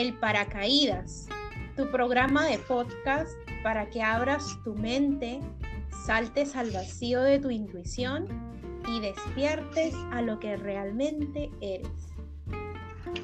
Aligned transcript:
El 0.00 0.14
Paracaídas, 0.14 1.28
tu 1.76 1.90
programa 1.90 2.46
de 2.46 2.56
podcast 2.60 3.36
para 3.62 3.90
que 3.90 4.00
abras 4.00 4.58
tu 4.64 4.74
mente, 4.74 5.40
saltes 6.06 6.56
al 6.56 6.70
vacío 6.70 7.20
de 7.20 7.38
tu 7.38 7.50
intuición 7.50 8.24
y 8.88 9.00
despiertes 9.00 9.94
a 10.12 10.22
lo 10.22 10.38
que 10.40 10.56
realmente 10.56 11.50
eres. 11.60 11.90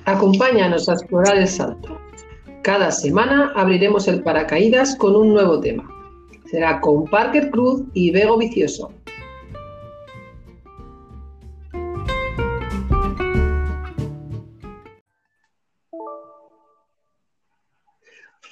Acompáñanos 0.04 0.86
a 0.90 0.92
explorar 0.92 1.38
el 1.38 1.48
salto. 1.48 1.98
Cada 2.62 2.90
semana 2.90 3.54
abriremos 3.56 4.06
el 4.06 4.22
paracaídas 4.22 4.96
con 4.96 5.16
un 5.16 5.32
nuevo 5.32 5.58
tema. 5.60 5.88
Será 6.44 6.82
con 6.82 7.06
Parker 7.06 7.50
Cruz 7.52 7.84
y 7.94 8.10
Bego 8.10 8.36
Vicioso. 8.36 8.92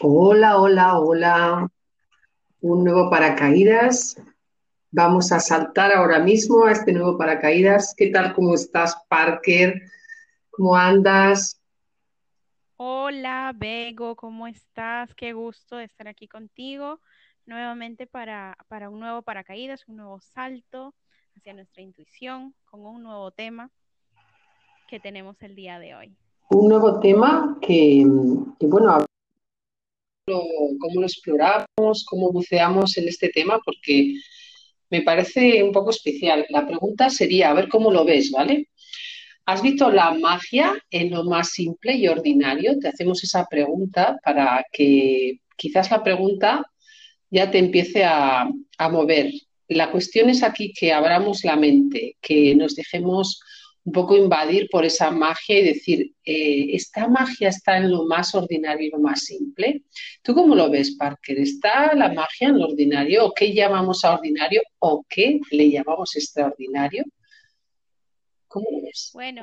Hola, 0.01 0.61
hola, 0.61 0.99
hola. 0.99 1.69
Un 2.61 2.85
nuevo 2.85 3.11
paracaídas. 3.11 4.21
Vamos 4.91 5.33
a 5.33 5.41
saltar 5.41 5.93
ahora 5.93 6.19
mismo 6.19 6.65
a 6.65 6.73
este 6.73 6.93
nuevo 6.93 7.19
paracaídas. 7.19 7.95
¿Qué 7.97 8.11
tal? 8.11 8.33
¿Cómo 8.35 8.55
estás, 8.55 8.97
Parker? 9.09 9.83
¿Cómo 10.51 10.77
andas? 10.77 11.61
Hola, 12.77 13.53
Bego, 13.57 14.17
¿cómo 14.17 14.47
estás? 14.47 15.15
Qué 15.15 15.33
gusto 15.33 15.77
de 15.77 15.85
estar 15.85 16.09
aquí 16.09 16.29
contigo 16.29 17.01
nuevamente 17.47 18.07
para, 18.07 18.57
para 18.69 18.91
un 18.91 19.01
nuevo 19.01 19.23
paracaídas, 19.23 19.87
un 19.89 19.97
nuevo 19.97 20.21
salto 20.21 20.95
hacia 21.37 21.55
nuestra 21.55 21.83
intuición 21.83 22.55
con 22.65 22.87
un 22.87 23.03
nuevo 23.03 23.31
tema 23.31 23.71
que 24.89 25.01
tenemos 25.01 25.41
el 25.43 25.55
día 25.55 25.79
de 25.79 25.95
hoy. 25.95 26.17
Un 26.51 26.69
nuevo 26.69 27.01
tema 27.01 27.59
que, 27.61 28.05
que 28.59 28.67
bueno, 28.67 29.05
cómo 30.27 31.01
lo 31.01 31.07
exploramos, 31.07 32.05
cómo 32.07 32.33
buceamos 32.33 32.97
en 32.97 33.09
este 33.09 33.29
tema, 33.29 33.61
porque 33.65 34.15
me 34.91 35.03
parece 35.03 35.63
un 35.63 35.73
poco 35.73 35.91
especial. 35.91 36.47
La 36.49 36.67
pregunta 36.67 37.11
sería, 37.11 37.51
a 37.51 37.55
ver 37.55 37.69
cómo 37.69 37.91
lo 37.91 38.05
ves, 38.05 38.31
¿vale? 38.31 38.69
¿Has 39.47 39.63
visto 39.63 39.91
la 39.91 40.13
magia 40.15 40.75
en 40.91 41.11
lo 41.11 41.25
más 41.25 41.51
simple 41.51 41.95
y 41.95 42.09
ordinario? 42.09 42.79
Te 42.79 42.89
hacemos 42.89 43.23
esa 43.25 43.47
pregunta 43.47 44.19
para 44.25 44.65
que 44.73 45.41
quizás 45.57 45.91
la 45.91 46.03
pregunta 46.03 46.65
ya 47.31 47.51
te 47.51 47.59
empiece 47.59 48.05
a, 48.05 48.49
a 48.79 48.89
mover. 48.89 49.33
La 49.69 49.91
cuestión 49.91 50.31
es 50.31 50.43
aquí 50.43 50.73
que 50.73 50.93
abramos 50.93 51.45
la 51.45 51.57
mente, 51.57 52.17
que 52.23 52.55
nos 52.55 52.75
dejemos 52.75 53.41
un 53.85 53.93
poco 53.93 54.17
invadir 54.17 54.69
por 54.71 54.85
esa 54.85 55.11
magia 55.11 55.59
y 55.59 55.65
decir, 55.65 56.15
eh, 56.25 56.75
¿esta 56.75 57.07
magia 57.07 57.51
está 57.51 57.77
en 57.77 57.91
lo 57.91 58.05
más 58.05 58.35
ordinario 58.35 58.89
y 58.89 58.91
lo 58.91 58.99
más 58.99 59.25
simple? 59.25 59.83
¿Tú 60.23 60.35
cómo 60.35 60.55
lo 60.55 60.71
ves, 60.71 60.97
Parker? 60.97 61.39
¿Está 61.39 61.95
la 61.95 62.13
magia 62.13 62.49
en 62.49 62.59
lo 62.59 62.67
ordinario? 62.69 63.27
¿O 63.27 63.33
qué 63.35 63.53
llamamos 63.53 64.05
a 64.05 64.15
ordinario? 64.15 64.63
¿O 64.79 65.05
qué 65.09 65.39
le 65.51 65.71
llamamos 65.71 66.17
extraordinario? 66.17 67.05
¿Cómo 68.49 68.67
lo 68.71 68.83
ves? 68.83 69.11
Bueno, 69.13 69.43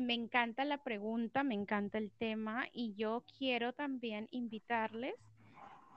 me 0.00 0.14
encanta 0.14 0.64
la 0.64 0.84
pregunta, 0.84 1.42
me 1.42 1.54
encanta 1.54 1.98
el 1.98 2.12
tema 2.12 2.68
y 2.72 2.94
yo 2.94 3.24
quiero 3.38 3.72
también 3.72 4.28
invitarles 4.30 5.14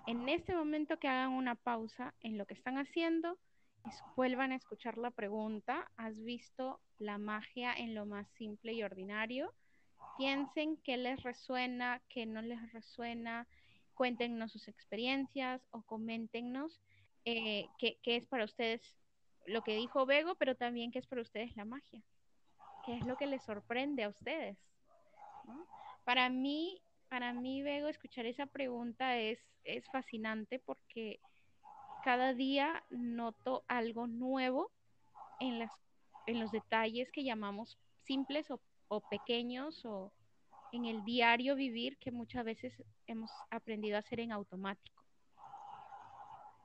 en 0.08 0.28
este 0.28 0.56
momento 0.56 0.98
que 0.98 1.08
hagan 1.08 1.34
una 1.34 1.54
pausa 1.54 2.16
en 2.22 2.38
lo 2.40 2.48
que 2.48 2.56
están 2.56 2.80
haciendo 2.80 3.38
vuelvan 4.16 4.52
a 4.52 4.56
escuchar 4.56 4.98
la 4.98 5.12
pregunta. 5.12 5.90
¿Has 5.98 6.22
visto 6.24 6.80
la 6.98 7.18
magia 7.18 7.74
en 7.74 7.96
lo 7.96 8.06
más 8.06 8.28
simple 8.32 8.74
y 8.74 8.84
ordinario? 8.84 9.54
Piensen 10.18 10.78
qué 10.78 10.98
les 10.98 11.22
resuena, 11.24 12.02
qué 12.10 12.26
no 12.26 12.42
les 12.42 12.72
resuena. 12.74 13.48
Cuéntenos 13.94 14.52
sus 14.52 14.68
experiencias 14.68 15.68
o 15.72 15.82
coméntenos 15.84 16.82
eh, 17.26 17.68
qué, 17.78 18.00
es 18.04 18.26
para 18.28 18.46
ustedes 18.46 18.82
lo 19.46 19.62
que 19.62 19.76
dijo 19.76 20.06
Bego, 20.06 20.36
pero 20.36 20.56
también 20.56 20.92
qué 20.92 21.00
es 21.00 21.08
para 21.08 21.22
ustedes 21.22 21.56
la 21.56 21.66
magia. 21.66 22.02
¿Qué 22.86 22.98
es 22.98 23.06
lo 23.06 23.18
que 23.18 23.28
les 23.28 23.44
sorprende 23.44 24.04
a 24.04 24.10
ustedes? 24.10 24.58
Para 26.06 26.30
mí, 26.30 26.82
para 27.10 27.34
mí, 27.34 27.62
Bego, 27.62 27.88
escuchar 27.88 28.26
esa 28.26 28.46
pregunta 28.46 29.18
es, 29.18 29.40
es 29.64 29.86
fascinante 29.90 30.60
porque 30.60 31.20
cada 32.04 32.34
día 32.34 32.84
noto 32.90 33.64
algo 33.68 34.08
nuevo 34.08 34.72
en, 35.40 35.60
las, 35.60 35.72
en 36.28 36.40
los 36.40 36.52
detalles 36.52 37.12
que 37.12 37.24
llamamos 37.24 37.78
simples 38.06 38.48
o, 38.52 39.02
pequeños 39.10 39.86
o 39.86 40.12
en 40.72 40.86
el 40.86 41.04
diario 41.04 41.56
vivir 41.56 41.98
que 41.98 42.12
muchas 42.12 42.44
veces 42.44 42.74
hemos 43.08 43.32
aprendido 43.50 43.98
a 43.98 44.00
hacer 44.00 44.20
en 44.20 44.32
automático. 44.32 45.04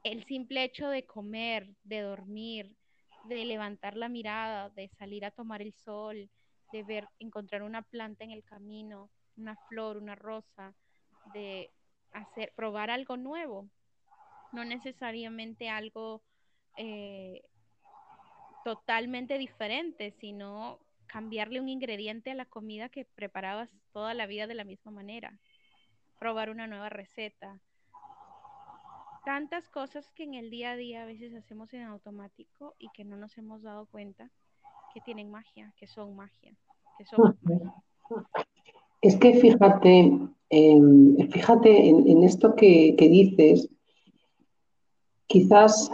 El 0.03 0.25
simple 0.25 0.65
hecho 0.65 0.89
de 0.89 1.07
comer, 1.07 1.75
de 1.83 2.01
dormir, 2.01 2.77
de 3.25 3.45
levantar 3.45 3.97
la 3.97 4.09
mirada, 4.09 4.71
de 4.71 4.89
salir 4.99 5.25
a 5.25 5.31
tomar 5.31 5.63
el 5.63 5.73
sol, 5.73 6.29
de 6.73 6.83
ver, 6.83 7.09
encontrar 7.19 7.63
una 7.63 7.83
planta 7.83 8.25
en 8.25 8.31
el 8.31 8.45
camino, 8.45 9.11
una 9.37 9.57
flor, 9.69 9.97
una 9.97 10.15
rosa, 10.15 10.75
de 11.33 11.71
hacer, 12.13 12.53
probar 12.55 12.91
algo 12.91 13.17
nuevo, 13.17 13.69
no 14.55 14.65
necesariamente 14.65 15.69
algo 15.69 16.23
eh, 16.77 17.43
totalmente 18.65 19.37
diferente, 19.37 20.13
sino 20.13 20.79
cambiarle 21.07 21.61
un 21.61 21.69
ingrediente 21.69 22.31
a 22.31 22.35
la 22.35 22.47
comida 22.47 22.89
que 22.89 23.05
preparabas 23.05 23.71
toda 23.93 24.15
la 24.15 24.27
vida 24.27 24.47
de 24.47 24.55
la 24.55 24.65
misma 24.65 24.91
manera, 24.91 25.39
probar 26.19 26.51
una 26.51 26.67
nueva 26.67 26.89
receta. 26.89 27.61
Tantas 29.25 29.69
cosas 29.69 30.11
que 30.13 30.25
en 30.25 30.35
el 30.35 30.51
día 30.51 30.73
a 30.73 30.77
día 30.77 31.03
a 31.03 31.07
veces 31.07 31.35
hacemos 31.35 31.73
en 31.73 31.83
automático 31.83 32.75
y 32.79 32.89
que 32.91 33.05
no 33.05 33.17
nos 33.17 33.37
hemos 33.39 33.63
dado 33.63 33.87
cuenta 33.87 34.31
que 34.93 35.01
tienen 35.01 35.31
magia, 35.31 35.73
que 35.77 35.87
son 35.87 36.15
magia, 36.15 36.57
que 36.99 37.05
son 37.05 37.39
Es 39.01 39.17
que 39.17 39.35
fíjate, 39.35 40.13
em, 40.51 41.31
fíjate 41.31 41.89
en, 41.89 42.23
esto 42.23 42.55
que, 42.55 42.95
que 42.97 43.09
dices, 43.09 43.69
quizás 45.27 45.91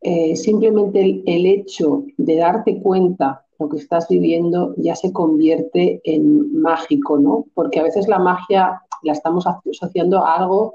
eh, 0.00 0.36
simplemente 0.36 1.22
el, 1.26 1.46
hecho 1.46 2.04
de 2.16 2.36
darte 2.36 2.80
cuenta 2.80 3.44
lo 3.58 3.68
que 3.68 3.78
estás 3.78 4.06
viviendo 4.08 4.74
ya 4.76 4.94
se 4.94 5.12
convierte 5.12 6.00
en 6.04 6.60
mágico, 6.60 7.18
¿no? 7.18 7.46
Porque 7.54 7.80
a 7.80 7.82
veces 7.82 8.06
la 8.06 8.18
magia 8.18 8.82
la 9.02 9.12
estamos 9.12 9.46
asociando 9.46 10.18
a 10.18 10.36
algo 10.36 10.74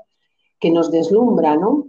que 0.60 0.72
nos 0.72 0.92
deslumbra, 0.92 1.56
¿no? 1.56 1.88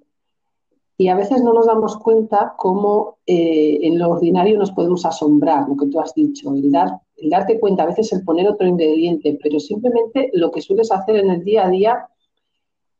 Y 0.99 1.09
a 1.09 1.17
veces 1.17 1.43
no 1.43 1.53
nos 1.53 1.67
damos 1.67 1.97
cuenta 1.97 2.55
cómo 2.57 3.17
eh, 3.27 3.79
en 3.83 3.99
lo 3.99 4.11
ordinario 4.11 4.59
nos 4.59 4.71
podemos 4.71 5.05
asombrar, 5.05 5.69
lo 5.69 5.77
que 5.77 5.87
tú 5.87 5.99
has 5.99 6.15
dicho, 6.15 6.55
el, 6.55 6.71
dar, 6.71 6.91
el 7.17 7.31
darte 7.31 7.59
cuenta, 7.59 7.83
a 7.83 7.87
veces 7.87 8.13
el 8.13 8.23
poner 8.23 8.47
otro 8.49 8.69
ingrediente, 8.69 9.39
pero 9.43 9.59
simplemente 9.59 10.31
lo 10.35 10.53
que 10.53 10.61
sueles 10.61 10.93
hacer 10.93 11.17
en 11.17 11.31
el 11.31 11.43
día 11.43 11.67
a 11.67 11.71
día 11.71 12.09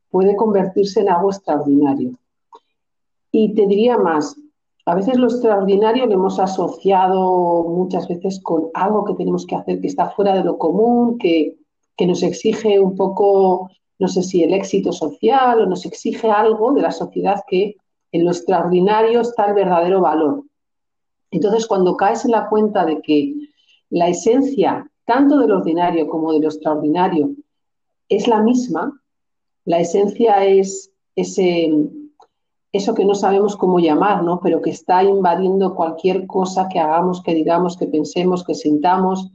puede 0.09 0.35
convertirse 0.35 0.99
en 0.99 1.09
algo 1.09 1.29
extraordinario. 1.29 2.11
Y 3.35 3.55
te 3.55 3.65
diría 3.65 3.97
más, 3.97 4.35
a 4.85 4.93
veces 4.93 5.17
lo 5.17 5.25
extraordinario 5.25 6.05
lo 6.05 6.13
hemos 6.13 6.39
asociado 6.39 7.63
muchas 7.63 8.07
veces 8.07 8.39
con 8.43 8.69
algo 8.75 9.05
que 9.05 9.15
tenemos 9.15 9.47
que 9.47 9.55
hacer 9.55 9.81
que 9.81 9.87
está 9.87 10.11
fuera 10.11 10.35
de 10.35 10.43
lo 10.43 10.59
común, 10.59 11.17
que, 11.17 11.57
nos 12.05 12.21
exige 12.21 12.79
un 12.79 12.95
poco, 12.95 13.71
no 13.97 14.07
sé 14.07 14.21
si 14.21 14.43
el 14.43 14.53
éxito 14.53 14.91
social 14.91 15.61
o 15.61 15.65
nos 15.65 15.85
exige 15.85 16.29
algo 16.29 16.73
de 16.73 16.81
la 16.81 16.91
sociedad 16.91 17.41
que 17.47 17.77
en 18.11 18.25
lo 18.25 18.31
extraordinario 18.31 19.21
está 19.21 19.45
el 19.45 19.55
verdadero 19.55 20.01
valor. 20.01 20.43
Entonces, 21.31 21.65
cuando 21.65 21.95
caes 21.97 22.25
en 22.25 22.31
la 22.31 22.49
cuenta 22.49 22.85
de 22.85 23.01
que 23.01 23.33
la 23.89 24.09
esencia, 24.09 24.85
tanto 25.05 25.39
del 25.39 25.53
ordinario 25.53 26.07
como 26.07 26.33
de 26.33 26.41
lo 26.41 26.49
extraordinario, 26.49 27.31
es 28.09 28.27
la 28.27 28.43
misma, 28.43 29.01
la 29.65 29.79
esencia 29.79 30.45
es 30.45 30.91
ese 31.15 31.71
eso 32.73 32.95
que 32.95 33.05
no 33.05 33.13
sabemos 33.13 33.55
cómo 33.55 33.79
llamar, 33.79 34.23
¿no? 34.23 34.39
Pero 34.41 34.59
que 34.59 34.71
está 34.71 35.03
invadiendo 35.03 35.75
cualquier 35.75 36.25
cosa 36.25 36.67
que 36.67 36.79
hagamos, 36.79 37.21
que 37.21 37.35
digamos, 37.35 37.77
que 37.77 37.85
pensemos, 37.85 38.43
que 38.43 38.55
sintamos, 38.55 39.31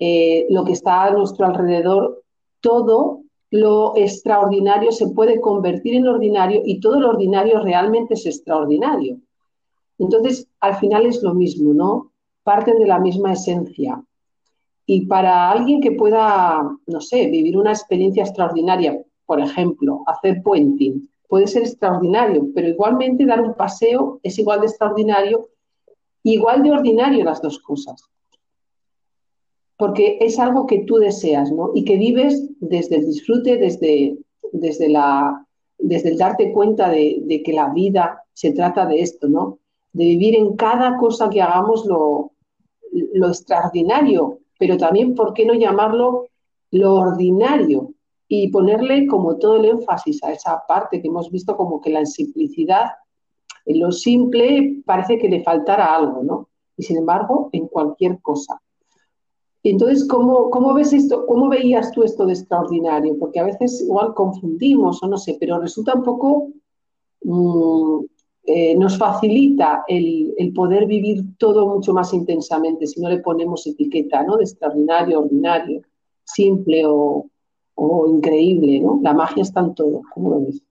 eh, 0.00 0.46
lo 0.50 0.64
que 0.64 0.72
está 0.72 1.04
a 1.04 1.12
nuestro 1.12 1.46
alrededor, 1.46 2.24
todo 2.60 3.20
lo 3.52 3.96
extraordinario 3.96 4.90
se 4.90 5.08
puede 5.08 5.40
convertir 5.40 5.94
en 5.94 6.08
ordinario 6.08 6.62
y 6.64 6.80
todo 6.80 6.98
lo 6.98 7.10
ordinario 7.10 7.60
realmente 7.60 8.14
es 8.14 8.26
extraordinario. 8.26 9.18
Entonces, 9.98 10.48
al 10.60 10.74
final 10.76 11.06
es 11.06 11.22
lo 11.22 11.34
mismo, 11.34 11.72
¿no? 11.72 12.12
Parten 12.42 12.78
de 12.78 12.86
la 12.86 12.98
misma 12.98 13.34
esencia. 13.34 14.02
Y 14.84 15.06
para 15.06 15.50
alguien 15.50 15.80
que 15.80 15.92
pueda, 15.92 16.62
no 16.86 17.00
sé, 17.00 17.28
vivir 17.28 17.56
una 17.56 17.70
experiencia 17.70 18.24
extraordinaria, 18.24 19.00
por 19.26 19.38
ejemplo, 19.38 20.02
hacer 20.06 20.42
puenting, 20.42 21.08
puede 21.30 21.46
ser 21.46 21.62
extraordinario, 21.62 22.48
pero 22.54 22.68
igualmente 22.68 23.24
dar 23.24 23.40
un 23.40 23.54
paseo 23.54 24.20
es 24.22 24.38
igual 24.38 24.60
de 24.60 24.66
extraordinario, 24.66 25.48
igual 26.24 26.62
de 26.62 26.72
ordinario 26.72 27.24
las 27.24 27.40
dos 27.40 27.58
cosas. 27.60 28.02
porque 29.78 30.18
es 30.20 30.38
algo 30.38 30.66
que 30.66 30.80
tú 30.80 30.96
deseas, 30.96 31.50
¿no? 31.50 31.70
Y 31.74 31.84
que 31.86 31.96
vives 31.96 32.34
desde 32.60 32.96
el 32.96 33.06
disfrute, 33.06 33.56
desde, 33.56 34.18
desde, 34.52 34.90
la, 34.90 35.46
desde 35.78 36.10
el 36.10 36.18
darte 36.18 36.52
cuenta 36.52 36.90
de, 36.90 37.42
que 37.42 37.52
la 37.54 37.70
vida 37.70 38.22
se 38.34 38.52
trata 38.52 38.84
de 38.84 39.00
esto, 39.00 39.26
¿no? 39.26 39.58
De 39.94 40.04
vivir 40.04 40.34
en 40.36 40.54
cada 40.54 40.98
cosa 40.98 41.30
que 41.30 41.40
hagamos 41.40 41.86
lo, 41.86 42.32
lo 43.14 43.28
extraordinario, 43.28 44.40
pero 44.58 44.76
también, 44.76 45.14
¿por 45.14 45.32
qué 45.32 45.46
no 45.46 45.54
llamarlo 45.54 46.26
lo 46.72 46.96
ordinario? 46.96 47.89
Y 48.32 48.48
ponerle 48.52 49.08
como 49.08 49.38
todo 49.38 49.56
el 49.56 49.64
énfasis 49.64 50.22
a 50.22 50.30
esa 50.30 50.62
parte 50.68 51.02
que 51.02 51.08
hemos 51.08 51.32
visto 51.32 51.56
como 51.56 51.80
que 51.80 51.90
la 51.90 52.06
simplicidad, 52.06 52.90
en 53.66 53.80
lo 53.80 53.90
simple 53.90 54.82
parece 54.86 55.18
que 55.18 55.28
le 55.28 55.42
faltara 55.42 55.96
algo, 55.96 56.22
¿no? 56.22 56.48
Y 56.76 56.84
sin 56.84 56.98
embargo, 56.98 57.50
en 57.50 57.66
cualquier 57.66 58.20
cosa. 58.20 58.62
Entonces, 59.64 60.06
¿cómo, 60.06 60.48
¿cómo, 60.48 60.72
ves 60.74 60.92
esto? 60.92 61.26
¿Cómo 61.26 61.48
veías 61.48 61.90
tú 61.90 62.04
esto 62.04 62.24
de 62.24 62.34
extraordinario? 62.34 63.18
Porque 63.18 63.40
a 63.40 63.44
veces 63.44 63.82
igual 63.82 64.14
confundimos 64.14 65.02
o 65.02 65.08
no 65.08 65.18
sé, 65.18 65.36
pero 65.40 65.58
resulta 65.58 65.94
un 65.96 66.04
poco, 66.04 66.50
mm, 67.24 68.04
eh, 68.44 68.76
nos 68.76 68.96
facilita 68.96 69.84
el, 69.88 70.52
poder 70.54 70.86
vivir 70.86 71.36
todo 71.36 71.66
mucho 71.66 71.92
más 71.92 72.14
intensamente 72.14 72.86
si 72.86 73.00
no 73.00 73.08
le 73.08 73.18
ponemos 73.18 73.66
etiqueta, 73.66 74.22
¿no? 74.22 74.36
De 74.36 74.44
extraordinario, 74.44 75.18
ordinario, 75.18 75.82
simple 76.24 76.84
o, 76.86 77.26
increíble, 78.08 78.80
¿no? 78.80 78.98
La 79.02 79.14
magia 79.14 79.42
está 79.42 79.60
en 79.60 79.74
todo. 79.74 80.02
¿Cómo 80.12 80.30
lo 80.30 80.44
ves? 80.46 80.62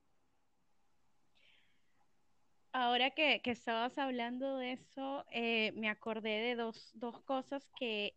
Ahora 2.71 3.09
que, 3.11 3.41
estabas 3.45 3.97
hablando 3.97 4.57
de 4.57 4.73
eso, 4.73 5.25
eh, 5.31 5.71
me 5.75 5.89
acordé 5.89 6.39
de 6.39 6.55
dos, 6.55 6.91
dos 6.93 7.19
cosas 7.21 7.67
que 7.77 8.13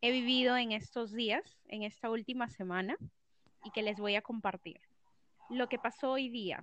he 0.00 0.12
vivido 0.12 0.56
en 0.56 0.72
estos 0.72 1.12
días, 1.12 1.42
en 1.66 1.82
esta 1.82 2.08
última 2.08 2.48
semana, 2.48 2.96
y 3.64 3.70
que 3.70 3.82
les 3.82 3.98
voy 3.98 4.14
a 4.14 4.22
compartir. 4.22 4.80
Lo 5.50 5.68
que 5.68 5.78
pasó 5.78 6.12
hoy 6.12 6.28
día. 6.28 6.62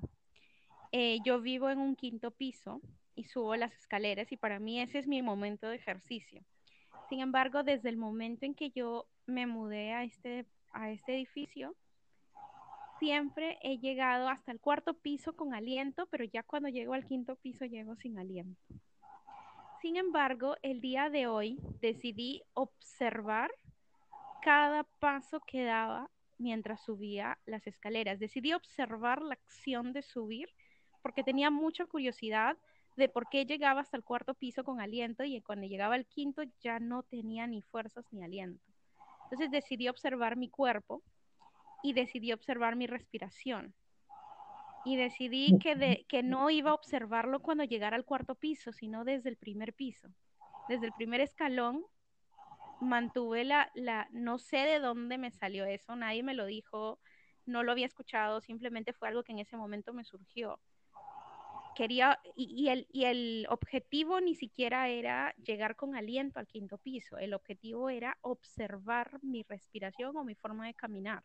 Eh, 0.91 1.19
yo 1.25 1.41
vivo 1.41 1.69
en 1.69 1.79
un 1.79 1.95
quinto 1.95 2.31
piso 2.31 2.81
y 3.15 3.25
subo 3.25 3.55
las 3.55 3.73
escaleras 3.73 4.31
y 4.31 4.37
para 4.37 4.59
mí 4.59 4.79
ese 4.79 4.99
es 4.99 5.07
mi 5.07 5.21
momento 5.21 5.67
de 5.67 5.75
ejercicio. 5.75 6.41
Sin 7.09 7.19
embargo, 7.19 7.63
desde 7.63 7.89
el 7.89 7.97
momento 7.97 8.45
en 8.45 8.55
que 8.55 8.71
yo 8.71 9.05
me 9.25 9.45
mudé 9.45 9.93
a 9.93 10.03
este, 10.03 10.45
a 10.75 10.91
este 10.91 11.15
edificio, 11.15 11.75
siempre 12.99 13.57
he 13.61 13.79
llegado 13.79 14.29
hasta 14.29 14.51
el 14.51 14.59
cuarto 14.59 14.93
piso 14.93 15.35
con 15.35 15.53
aliento, 15.53 16.07
pero 16.07 16.23
ya 16.23 16.43
cuando 16.43 16.69
llego 16.69 16.93
al 16.93 17.05
quinto 17.05 17.35
piso 17.37 17.65
llego 17.65 17.95
sin 17.95 18.19
aliento. 18.19 18.61
Sin 19.81 19.97
embargo, 19.97 20.55
el 20.61 20.81
día 20.81 21.09
de 21.09 21.27
hoy 21.27 21.57
decidí 21.81 22.43
observar 22.53 23.51
cada 24.41 24.83
paso 24.99 25.39
que 25.39 25.63
daba 25.63 26.09
mientras 26.37 26.83
subía 26.83 27.37
las 27.45 27.65
escaleras. 27.67 28.19
Decidí 28.19 28.53
observar 28.53 29.21
la 29.21 29.33
acción 29.33 29.93
de 29.93 30.01
subir 30.01 30.49
porque 31.01 31.23
tenía 31.23 31.49
mucha 31.49 31.85
curiosidad 31.85 32.57
de 32.95 33.09
por 33.09 33.27
qué 33.29 33.45
llegaba 33.45 33.81
hasta 33.81 33.97
el 33.97 34.03
cuarto 34.03 34.33
piso 34.33 34.63
con 34.63 34.81
aliento 34.81 35.23
y 35.23 35.41
cuando 35.41 35.67
llegaba 35.67 35.95
al 35.95 36.05
quinto 36.05 36.43
ya 36.61 36.79
no 36.79 37.03
tenía 37.03 37.45
ni 37.47 37.61
fuerzas 37.61 38.05
ni 38.11 38.23
aliento. 38.23 38.74
Entonces 39.25 39.51
decidí 39.51 39.87
observar 39.87 40.37
mi 40.37 40.49
cuerpo 40.49 41.03
y 41.83 41.93
decidí 41.93 42.31
observar 42.31 42.75
mi 42.75 42.87
respiración 42.87 43.75
y 44.85 44.95
decidí 44.97 45.57
que, 45.59 45.75
de, 45.75 46.05
que 46.07 46.21
no 46.21 46.51
iba 46.51 46.69
a 46.69 46.75
observarlo 46.75 47.41
cuando 47.41 47.63
llegara 47.63 47.97
al 47.97 48.05
cuarto 48.05 48.35
piso, 48.35 48.71
sino 48.71 49.03
desde 49.03 49.29
el 49.29 49.35
primer 49.35 49.73
piso. 49.73 50.09
Desde 50.69 50.85
el 50.85 50.93
primer 50.93 51.21
escalón 51.21 51.83
mantuve 52.81 53.43
la, 53.43 53.71
la, 53.73 54.07
no 54.11 54.37
sé 54.37 54.57
de 54.57 54.79
dónde 54.79 55.17
me 55.17 55.31
salió 55.31 55.65
eso, 55.65 55.95
nadie 55.95 56.21
me 56.21 56.35
lo 56.35 56.45
dijo, 56.45 56.99
no 57.47 57.63
lo 57.63 57.71
había 57.71 57.87
escuchado, 57.87 58.41
simplemente 58.41 58.93
fue 58.93 59.07
algo 59.07 59.23
que 59.23 59.31
en 59.31 59.39
ese 59.39 59.57
momento 59.57 59.91
me 59.91 60.03
surgió. 60.03 60.59
Quería, 61.75 62.19
y, 62.35 62.69
el, 62.69 62.87
y 62.91 63.03
el 63.03 63.47
objetivo 63.49 64.21
ni 64.21 64.33
siquiera 64.33 64.87
era 64.87 65.35
llegar 65.43 65.75
con 65.75 65.95
aliento 65.95 66.39
al 66.39 66.47
quinto 66.47 66.77
piso, 66.77 67.17
el 67.17 67.33
objetivo 67.33 67.89
era 67.89 68.17
observar 68.21 69.19
mi 69.21 69.43
respiración 69.43 70.15
o 70.15 70.23
mi 70.23 70.35
forma 70.35 70.67
de 70.67 70.73
caminar. 70.73 71.23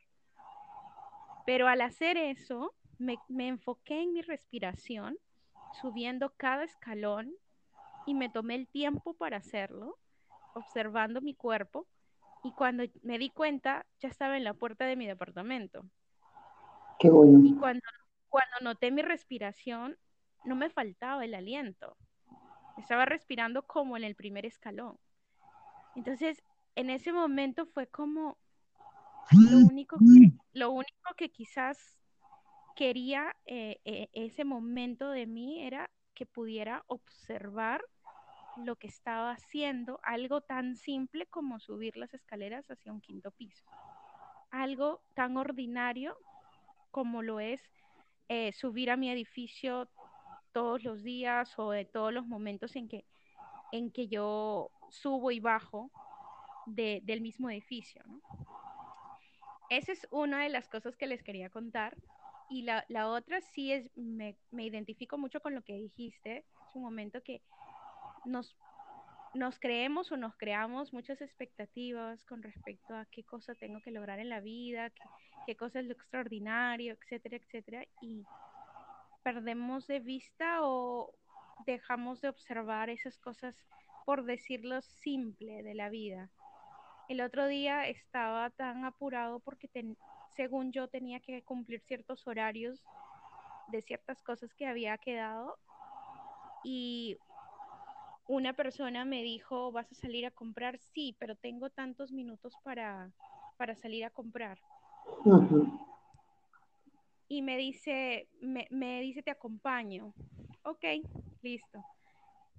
Pero 1.46 1.68
al 1.68 1.80
hacer 1.80 2.16
eso, 2.16 2.74
me, 3.00 3.18
enfoqué 3.48 4.02
en 4.02 4.12
mi 4.12 4.22
respiración, 4.22 5.18
subiendo 5.80 6.32
cada 6.36 6.64
escalón 6.64 7.32
y 8.06 8.14
me 8.14 8.28
tomé 8.28 8.56
el 8.56 8.68
tiempo 8.68 9.14
para 9.14 9.38
hacerlo, 9.38 9.98
observando 10.54 11.20
mi 11.20 11.34
cuerpo 11.34 11.86
y 12.42 12.52
cuando 12.52 12.84
me 13.02 13.18
di 13.18 13.30
cuenta 13.30 13.86
ya 14.00 14.08
estaba 14.08 14.36
en 14.36 14.44
la 14.44 14.54
puerta 14.54 14.84
de 14.84 14.96
mi 14.96 15.06
departamento. 15.06 15.84
Qué 16.98 17.08
bueno. 17.08 17.40
Y 17.44 17.54
cuando, 17.56 17.82
cuando 18.28 18.56
noté 18.62 18.90
mi 18.90 19.02
respiración, 19.02 19.96
no 20.44 20.56
me 20.56 20.70
faltaba 20.70 21.24
el 21.24 21.34
aliento. 21.34 21.96
Estaba 22.78 23.04
respirando 23.04 23.62
como 23.66 23.96
en 23.96 24.04
el 24.04 24.14
primer 24.14 24.46
escalón. 24.46 24.98
Entonces, 25.94 26.42
en 26.74 26.90
ese 26.90 27.12
momento 27.12 27.66
fue 27.66 27.86
como 27.86 28.38
lo 29.32 29.58
único 29.58 29.98
que, 29.98 30.32
lo 30.52 30.70
único 30.70 31.14
que 31.16 31.30
quizás 31.30 31.98
quería 32.74 33.36
eh, 33.44 33.80
eh, 33.84 34.08
ese 34.12 34.44
momento 34.44 35.10
de 35.10 35.26
mí 35.26 35.62
era 35.62 35.90
que 36.14 36.26
pudiera 36.26 36.84
observar 36.86 37.82
lo 38.56 38.76
que 38.76 38.86
estaba 38.86 39.32
haciendo, 39.32 40.00
algo 40.02 40.40
tan 40.40 40.76
simple 40.76 41.26
como 41.26 41.60
subir 41.60 41.96
las 41.96 42.12
escaleras 42.14 42.70
hacia 42.70 42.92
un 42.92 43.00
quinto 43.00 43.30
piso, 43.30 43.64
algo 44.50 45.02
tan 45.14 45.36
ordinario 45.36 46.16
como 46.90 47.22
lo 47.22 47.40
es 47.40 47.62
eh, 48.28 48.52
subir 48.52 48.90
a 48.90 48.96
mi 48.96 49.10
edificio 49.10 49.88
todos 50.52 50.84
los 50.84 51.02
días 51.02 51.58
o 51.58 51.70
de 51.70 51.84
todos 51.84 52.12
los 52.12 52.26
momentos 52.26 52.76
en 52.76 52.88
que, 52.88 53.04
en 53.72 53.90
que 53.90 54.08
yo 54.08 54.70
subo 54.90 55.30
y 55.30 55.40
bajo 55.40 55.90
del 56.66 57.20
mismo 57.20 57.50
edificio. 57.50 58.02
Esa 59.70 59.92
es 59.92 60.06
una 60.10 60.42
de 60.42 60.48
las 60.48 60.68
cosas 60.68 60.96
que 60.96 61.06
les 61.06 61.22
quería 61.22 61.50
contar 61.50 61.96
y 62.48 62.62
la, 62.62 62.84
la 62.88 63.08
otra 63.08 63.40
sí 63.40 63.72
es, 63.72 63.88
me, 63.96 64.36
me, 64.50 64.64
identifico 64.64 65.16
mucho 65.16 65.40
con 65.40 65.54
lo 65.54 65.62
que 65.62 65.74
dijiste, 65.74 66.38
es 66.38 66.74
un 66.74 66.82
momento 66.82 67.22
que 67.22 67.42
nos, 68.24 68.56
nos 69.34 69.60
creemos 69.60 70.10
o 70.10 70.16
nos 70.16 70.36
creamos 70.36 70.92
muchas 70.92 71.20
expectativas 71.22 72.24
con 72.24 72.42
respecto 72.42 72.96
a 72.96 73.06
qué 73.06 73.22
cosa 73.22 73.54
tengo 73.54 73.80
que 73.80 73.92
lograr 73.92 74.18
en 74.18 74.28
la 74.28 74.40
vida, 74.40 74.90
qué, 74.90 75.02
qué 75.46 75.56
cosa 75.56 75.78
es 75.78 75.86
lo 75.86 75.92
extraordinario, 75.92 76.92
etcétera, 76.94 77.36
etcétera, 77.36 77.84
y 78.00 78.24
perdemos 79.22 79.86
de 79.86 80.00
vista 80.00 80.58
o 80.62 81.12
dejamos 81.66 82.20
de 82.20 82.28
observar 82.28 82.90
esas 82.90 83.18
cosas, 83.18 83.54
por 84.06 84.24
decirlo 84.24 84.80
simple, 84.82 85.62
de 85.62 85.74
la 85.74 85.88
vida. 85.88 86.30
El 87.08 87.20
otro 87.20 87.46
día 87.46 87.88
estaba 87.88 88.50
tan 88.50 88.84
apurado 88.84 89.40
porque 89.40 89.68
según 90.36 90.72
yo 90.72 90.88
tenía 90.88 91.20
que 91.20 91.42
cumplir 91.42 91.80
ciertos 91.80 92.26
horarios 92.26 92.82
de 93.68 93.82
ciertas 93.82 94.22
cosas 94.22 94.54
que 94.54 94.66
había 94.66 94.96
quedado 94.98 95.58
y 96.64 97.18
una 98.28 98.52
persona 98.52 99.04
me 99.04 99.22
dijo, 99.22 99.72
¿vas 99.72 99.90
a 99.90 99.94
salir 99.96 100.24
a 100.24 100.30
comprar? 100.30 100.78
Sí, 100.78 101.16
pero 101.18 101.34
tengo 101.34 101.68
tantos 101.70 102.12
minutos 102.12 102.56
para, 102.62 103.10
para 103.56 103.74
salir 103.74 104.04
a 104.04 104.10
comprar. 104.10 104.58
Y 107.30 107.42
me 107.42 107.56
dice, 107.56 108.28
me, 108.40 108.66
me 108.70 109.00
dice, 109.00 109.22
te 109.22 109.30
acompaño. 109.30 110.12
Ok, 110.64 110.84
listo. 111.42 111.82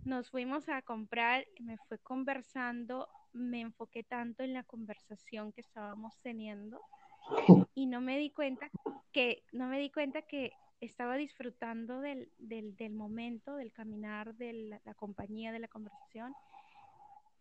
Nos 0.06 0.32
fuimos 0.32 0.70
a 0.70 0.82
comprar, 0.82 1.46
me 1.60 1.78
fue 1.90 2.00
conversando, 2.00 3.10
me 3.34 3.60
enfoqué 3.60 4.04
tanto 4.04 4.44
en 4.44 4.54
la 4.54 4.64
conversación 4.64 5.52
que 5.52 5.60
estábamos 5.62 6.18
teniendo 6.22 6.82
y 7.76 7.86
no 7.86 8.00
me 8.00 8.18
di 8.18 8.32
cuenta 8.32 8.70
que, 9.12 9.44
no 9.52 9.68
me 9.68 9.78
di 9.78 9.92
cuenta 9.92 10.22
que 10.22 10.54
estaba 10.80 11.16
disfrutando 11.16 12.00
del, 12.00 12.32
del, 12.40 12.94
momento, 12.94 13.56
del 13.56 13.72
caminar, 13.72 14.36
de 14.36 14.80
la, 14.84 14.94
compañía, 14.96 15.52
de 15.52 15.60
la 15.60 15.68
conversación, 15.68 16.34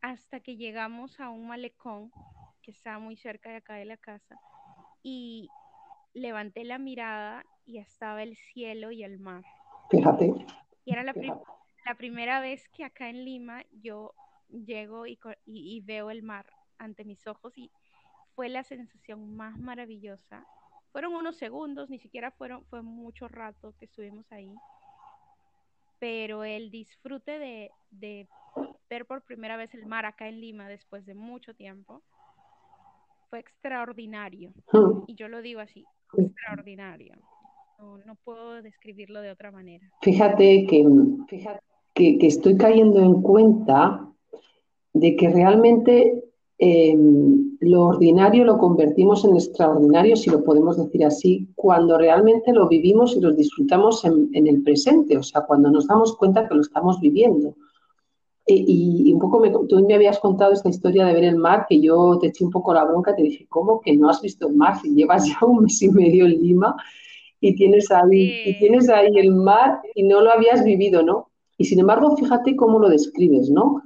hasta 0.02 0.40
que 0.40 0.56
llegamos 0.56 1.20
a 1.20 1.30
un 1.30 1.46
malecón 1.46 2.10
que 2.62 2.70
está 2.70 2.98
muy 2.98 3.16
cerca 3.16 3.50
de 3.50 3.56
acá 3.56 3.74
de 3.74 3.86
la 3.86 3.96
casa 3.96 4.38
y 5.02 5.48
levanté 6.14 6.64
la 6.64 6.78
mirada 6.78 7.44
y 7.66 7.78
estaba 7.78 8.22
el 8.22 8.36
cielo 8.36 8.90
y 8.90 9.04
el 9.04 9.18
mar. 9.18 9.44
Fíjate. 9.90 10.32
Y 10.84 10.92
era 10.92 11.02
la, 11.02 11.14
la 11.84 11.94
primera 11.96 12.40
vez 12.40 12.68
que 12.68 12.84
acá 12.84 13.08
en 13.08 13.24
Lima 13.24 13.64
yo 13.70 14.14
llego 14.48 15.06
y, 15.06 15.18
y, 15.46 15.80
veo 15.80 16.10
el 16.10 16.22
mar 16.22 16.46
ante 16.78 17.04
mis 17.04 17.26
ojos 17.26 17.56
y 17.56 17.70
fue 18.34 18.48
la 18.48 18.64
sensación 18.64 19.36
más 19.36 19.58
maravillosa. 19.58 20.46
Fueron 20.92 21.14
unos 21.14 21.36
segundos, 21.36 21.88
ni 21.88 21.98
siquiera 21.98 22.30
fueron, 22.32 22.64
fue 22.66 22.82
mucho 22.82 23.28
rato 23.28 23.74
que 23.78 23.84
estuvimos 23.84 24.30
ahí. 24.32 24.52
Pero 25.98 26.44
el 26.44 26.70
disfrute 26.70 27.38
de, 27.38 28.28
ver 28.88 29.06
por 29.06 29.22
primera 29.22 29.56
vez 29.56 29.74
el 29.74 29.86
mar 29.86 30.06
acá 30.06 30.28
en 30.28 30.40
Lima 30.40 30.68
después 30.68 31.06
de 31.06 31.14
mucho 31.14 31.54
tiempo 31.54 32.02
fue 33.30 33.38
extraordinario. 33.38 34.52
Y 35.06 35.14
yo 35.14 35.28
lo 35.28 35.40
digo 35.40 35.60
así, 35.60 35.84
extraordinario. 36.18 37.14
No, 38.04 38.14
puedo 38.24 38.60
describirlo 38.60 39.22
de 39.22 39.30
otra 39.30 39.50
manera. 39.50 39.90
Fíjate 40.02 40.66
que, 40.66 40.86
fíjate 41.28 41.62
que, 41.94 42.18
estoy 42.26 42.58
cayendo 42.58 43.00
en 43.00 43.22
cuenta 43.22 44.06
de 44.92 45.16
que 45.16 45.30
realmente 45.30 46.24
em, 46.58 47.56
lo 47.60 47.86
ordinario 47.86 48.44
lo 48.44 48.58
convertimos 48.58 49.24
en 49.24 49.36
extraordinario, 49.36 50.14
si 50.16 50.28
lo 50.28 50.44
podemos 50.44 50.76
decir 50.76 51.06
así, 51.06 51.48
cuando 51.54 51.96
realmente 51.96 52.52
lo 52.52 52.68
vivimos 52.68 53.16
y 53.16 53.20
lo 53.20 53.32
disfrutamos 53.32 54.04
en, 54.04 54.28
en 54.34 54.46
el 54.46 54.62
presente, 54.62 55.16
o 55.16 55.22
sea, 55.22 55.42
cuando 55.42 55.70
nos 55.70 55.86
damos 55.86 56.16
cuenta 56.18 56.46
que 56.46 56.56
lo 56.56 56.60
estamos 56.60 57.00
viviendo. 57.00 57.54
Eh, 58.50 58.64
y, 58.66 59.12
un 59.12 59.20
poco 59.20 59.38
me, 59.38 59.50
tú 59.50 59.84
me 59.86 59.94
habías 59.94 60.18
contado 60.18 60.52
esta 60.52 60.68
historia 60.68 61.06
de 61.06 61.14
ver 61.14 61.24
el 61.24 61.36
mar, 61.36 61.66
que 61.68 61.80
yo 61.80 62.18
te 62.20 62.28
eché 62.28 62.44
un 62.44 62.50
poco 62.50 62.74
la 62.74 62.84
bronca, 62.84 63.14
te 63.14 63.22
dije, 63.22 63.46
¿cómo 63.48 63.80
que 63.80 63.96
no 63.96 64.10
has 64.10 64.20
visto 64.20 64.48
el 64.48 64.54
mar 64.56 64.80
si 64.80 64.92
llevas 64.92 65.24
ya 65.28 65.38
un 65.46 65.62
mes 65.62 65.80
y 65.82 65.88
medio 65.88 66.26
en 66.26 66.42
Lima 66.42 66.74
y 67.40 67.54
tienes 67.54 67.90
ahí, 67.92 68.42
y 68.46 68.58
tienes 68.58 68.88
ahí 68.88 69.12
el 69.16 69.30
mar 69.30 69.80
y 69.94 70.02
no 70.02 70.20
lo 70.20 70.32
habías 70.32 70.64
vivido, 70.64 71.02
¿no? 71.02 71.30
Y 71.56 71.64
sin 71.64 71.78
embargo, 71.78 72.16
fíjate 72.16 72.56
cómo 72.56 72.80
lo 72.80 72.88
describes, 72.88 73.50
¿no? 73.50 73.82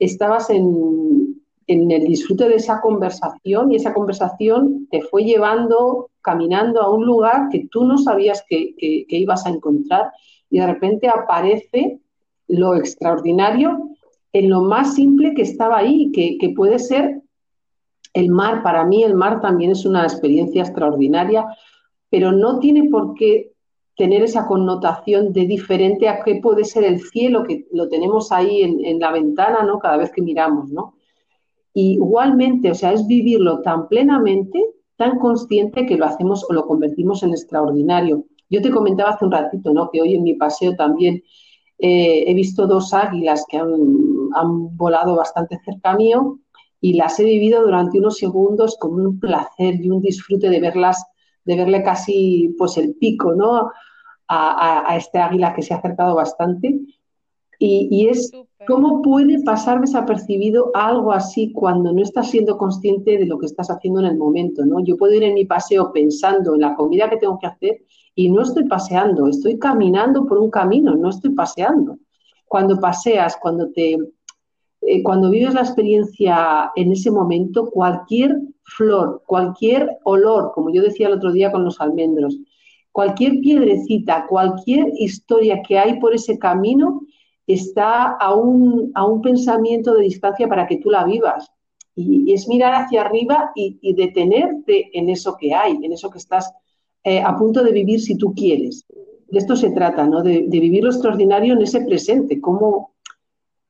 Estabas 0.00 0.50
en, 0.50 1.40
en 1.68 1.90
el 1.90 2.04
disfrute 2.04 2.48
de 2.48 2.56
esa 2.56 2.80
conversación 2.80 3.70
y 3.70 3.76
esa 3.76 3.94
conversación 3.94 4.88
te 4.90 5.00
fue 5.00 5.24
llevando, 5.24 6.10
caminando 6.22 6.82
a 6.82 6.90
un 6.90 7.06
lugar 7.06 7.48
que 7.50 7.68
tú 7.70 7.84
no 7.84 7.98
sabías 7.98 8.44
que, 8.48 8.74
que, 8.76 9.06
que 9.08 9.16
ibas 9.16 9.46
a 9.46 9.50
encontrar 9.50 10.10
y 10.50 10.58
de 10.58 10.66
repente 10.66 11.08
aparece 11.08 12.00
lo 12.48 12.74
extraordinario 12.74 13.88
en 14.32 14.50
lo 14.50 14.62
más 14.62 14.94
simple 14.94 15.34
que 15.34 15.42
estaba 15.42 15.78
ahí, 15.78 16.12
que, 16.12 16.52
puede 16.54 16.78
ser 16.78 17.22
el 18.14 18.28
mar. 18.30 18.62
Para 18.62 18.84
mí 18.84 19.02
el 19.02 19.14
mar 19.14 19.40
también 19.40 19.70
es 19.70 19.84
una 19.84 20.02
experiencia 20.02 20.62
extraordinaria, 20.62 21.46
pero 22.10 22.32
no 22.32 22.58
tiene 22.58 22.88
por 22.90 23.14
qué 23.14 23.52
tener 23.96 24.22
esa 24.22 24.46
connotación 24.46 25.32
de 25.32 25.46
diferente 25.46 26.08
a 26.08 26.22
qué 26.22 26.36
puede 26.36 26.64
ser 26.64 26.84
el 26.84 27.00
cielo, 27.00 27.42
que 27.44 27.66
lo 27.72 27.88
tenemos 27.88 28.30
ahí 28.30 28.62
en, 28.62 29.00
la 29.00 29.10
ventana, 29.10 29.64
¿no? 29.64 29.78
Cada 29.78 29.96
vez 29.96 30.12
que 30.12 30.22
miramos, 30.22 30.70
¿no? 30.70 30.94
igualmente, 31.74 32.72
o 32.72 32.74
sea, 32.74 32.92
es 32.92 33.06
vivirlo 33.06 33.60
tan 33.60 33.86
plenamente, 33.86 34.60
tan 34.96 35.16
consciente 35.20 35.86
que 35.86 35.96
lo 35.96 36.06
hacemos 36.06 36.44
o 36.48 36.52
lo 36.52 36.66
convertimos 36.66 37.22
en 37.22 37.30
extraordinario. 37.30 38.24
Yo 38.50 38.60
te 38.60 38.70
comentaba 38.70 39.10
hace 39.10 39.24
un 39.24 39.30
ratito, 39.30 39.72
¿no? 39.72 39.88
Que 39.88 40.00
hoy 40.00 40.14
en 40.14 40.24
mi 40.24 40.34
paseo 40.34 40.74
también 40.74 41.22
eh, 41.78 42.24
he 42.26 42.34
visto 42.34 42.66
dos 42.66 42.92
águilas 42.92 43.44
que 43.48 43.58
han, 43.58 43.70
volado 44.76 45.16
bastante 45.16 45.58
cerca 45.64 45.94
mío 45.96 46.38
y 46.80 46.94
las 46.94 47.18
he 47.18 47.24
vivido 47.24 47.62
durante 47.62 47.98
unos 47.98 48.18
segundos 48.18 48.76
con 48.78 48.94
un 48.94 49.18
placer 49.18 49.74
y 49.80 49.90
un 49.90 50.00
disfrute 50.00 50.48
de 50.48 50.60
verlas, 50.60 51.04
de 51.44 51.56
verle 51.56 51.82
casi 51.82 52.54
pues 52.56 52.76
el 52.76 52.94
pico, 52.94 53.34
¿no? 53.34 53.70
A, 54.30 54.94
este 54.96 55.18
águila 55.18 55.54
que 55.54 55.62
se 55.62 55.72
ha 55.72 55.78
acercado 55.78 56.14
bastante. 56.14 56.78
Y, 57.58 58.06
es 58.06 58.30
cómo 58.68 59.02
puede 59.02 59.42
pasar 59.42 59.80
desapercibido 59.80 60.70
algo 60.74 61.12
así 61.12 61.50
cuando 61.52 61.92
no 61.92 62.02
estás 62.02 62.30
siendo 62.30 62.56
consciente 62.56 63.18
de 63.18 63.26
lo 63.26 63.38
que 63.38 63.46
estás 63.46 63.68
haciendo 63.70 64.00
en 64.00 64.06
el 64.06 64.16
momento, 64.16 64.64
¿no? 64.64 64.78
Yo 64.84 64.96
puedo 64.96 65.14
ir 65.14 65.24
en 65.24 65.34
mi 65.34 65.44
paseo 65.44 65.90
pensando 65.92 66.54
en 66.54 66.60
la 66.60 66.76
comida 66.76 67.10
que 67.10 67.16
tengo 67.16 67.38
que 67.38 67.48
hacer 67.48 67.82
y 68.14 68.30
no 68.30 68.42
estoy 68.42 68.64
paseando, 68.64 69.26
estoy 69.26 69.58
caminando 69.58 70.26
por 70.26 70.38
un 70.38 70.50
camino, 70.50 70.94
no 70.94 71.08
estoy 71.08 71.30
paseando. 71.30 71.98
Cuando 72.46 72.78
paseas, 72.78 73.36
cuando 73.40 73.70
te 73.70 73.98
eh, 74.90 75.02
cuando 75.02 75.30
vives 75.30 75.52
la 75.52 75.60
experiencia 75.60 76.72
en 76.74 76.92
ese 76.92 77.10
momento, 77.10 77.70
cualquier 77.70 78.40
flor, 78.62 79.22
cualquier 79.26 79.98
olor, 80.04 80.52
como 80.54 80.72
yo 80.72 80.82
decía 80.82 81.08
el 81.08 81.14
otro 81.14 81.30
día 81.32 81.52
con 81.52 81.64
los 81.64 81.80
almendros, 81.80 82.38
cualquier 82.90 83.40
piedrecita, 83.40 84.26
cualquier 84.26 84.86
historia 84.98 85.62
que 85.62 85.78
hay 85.78 86.00
por 86.00 86.14
ese 86.14 86.38
camino 86.38 87.02
está 87.46 88.12
a 88.12 88.34
un, 88.34 88.90
a 88.94 89.06
un 89.06 89.20
pensamiento 89.20 89.94
de 89.94 90.04
distancia 90.04 90.48
para 90.48 90.66
que 90.66 90.78
tú 90.78 90.90
la 90.90 91.04
vivas. 91.04 91.50
Y, 91.94 92.32
es 92.32 92.48
mirar 92.48 92.74
hacia 92.74 93.02
arriba 93.02 93.50
y, 93.54 93.92
detenerte 93.92 94.90
en 94.98 95.10
eso 95.10 95.36
que 95.38 95.54
hay, 95.54 95.78
en 95.82 95.92
eso 95.92 96.10
que 96.10 96.18
estás 96.18 96.50
eh, 97.04 97.20
a 97.20 97.36
punto 97.36 97.62
de 97.62 97.72
vivir 97.72 98.00
si 98.00 98.16
tú 98.16 98.34
quieres. 98.34 98.86
De 99.28 99.38
esto 99.38 99.54
se 99.56 99.70
trata, 99.70 100.06
¿no? 100.06 100.22
De, 100.22 100.46
vivir 100.48 100.84
lo 100.84 100.90
extraordinario 100.90 101.54
en 101.54 101.62
ese 101.62 101.82
presente, 101.82 102.40
como 102.40 102.94
e, 102.97 102.97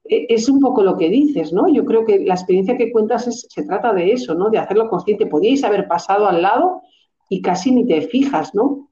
es 0.08 0.48
un 0.48 0.60
poco 0.60 0.82
lo 0.82 0.96
que 0.96 1.08
dices, 1.08 1.52
¿no? 1.52 1.72
Yo 1.72 1.84
creo 1.84 2.04
que 2.04 2.20
la 2.20 2.34
experiencia 2.34 2.76
que 2.76 2.90
cuentas 2.90 3.46
se 3.48 3.62
trata 3.64 3.92
de 3.92 4.12
eso, 4.12 4.34
¿no? 4.34 4.50
De 4.50 4.58
hacerlo 4.58 4.88
consciente. 4.88 5.26
Podíais 5.26 5.64
haber 5.64 5.86
pasado 5.86 6.28
al 6.28 6.42
lado 6.42 6.82
y 7.28 7.42
casi 7.42 7.72
ni 7.72 7.86
te 7.86 8.02
fijas, 8.02 8.54
¿no? 8.54 8.90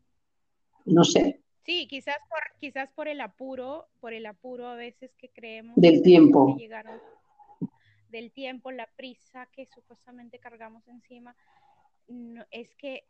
No 0.85 1.05
sé. 1.05 1.41
Sí, 1.65 1.89
quizás 1.89 2.17
por, 2.29 2.39
quizás 2.61 2.91
por 2.93 3.09
el 3.09 3.21
apuro, 3.21 3.89
por 4.01 4.13
el 4.13 4.27
apuro 4.27 4.69
a 4.69 4.77
veces 4.77 5.15
que 5.17 5.31
creemos. 5.31 5.75
Del 5.77 6.03
tiempo. 6.03 6.57
del 8.09 8.31
tiempo, 8.31 8.71
la 8.71 8.89
prisa 8.97 9.49
que 9.53 9.67
supuestamente 9.67 10.39
cargamos 10.39 10.87
encima, 10.87 11.35
es 12.53 12.75
que 12.77 13.05